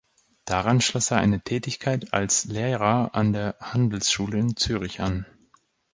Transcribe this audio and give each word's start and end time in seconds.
Daran 0.45 0.81
schloss 0.81 1.11
er 1.11 1.17
eine 1.19 1.41
Tätigkeit 1.43 2.11
als 2.11 2.45
Lehrer 2.45 3.13
an 3.13 3.33
der 3.33 3.55
Handelsschule 3.61 4.39
in 4.39 4.55
Zürich 4.57 4.99
an. 4.99 5.27